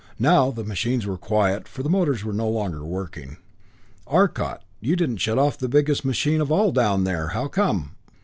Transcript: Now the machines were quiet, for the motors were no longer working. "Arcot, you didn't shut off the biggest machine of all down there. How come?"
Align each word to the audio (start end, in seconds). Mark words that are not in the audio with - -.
Now 0.17 0.49
the 0.49 0.63
machines 0.63 1.05
were 1.05 1.15
quiet, 1.19 1.67
for 1.67 1.83
the 1.83 1.87
motors 1.89 2.25
were 2.25 2.33
no 2.33 2.49
longer 2.49 2.83
working. 2.83 3.37
"Arcot, 4.07 4.63
you 4.79 4.95
didn't 4.95 5.17
shut 5.17 5.37
off 5.37 5.59
the 5.59 5.69
biggest 5.69 6.03
machine 6.03 6.41
of 6.41 6.51
all 6.51 6.71
down 6.71 7.03
there. 7.03 7.27
How 7.27 7.47
come?" 7.47 7.91